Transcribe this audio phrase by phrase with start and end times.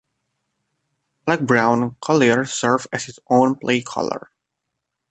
[1.27, 4.31] Like Brown, Collier served as his own play-caller.